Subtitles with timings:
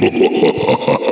[0.00, 1.09] Ha ha ha ha ha!